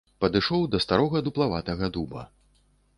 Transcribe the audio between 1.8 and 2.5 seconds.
дуба.